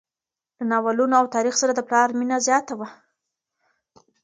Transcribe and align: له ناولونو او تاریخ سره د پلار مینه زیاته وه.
له 0.57 0.63
ناولونو 0.71 1.13
او 1.19 1.25
تاریخ 1.35 1.55
سره 1.61 1.71
د 1.75 1.79
پلار 1.87 2.07
مینه 2.19 2.37
زیاته 2.47 2.73
وه. 2.79 2.87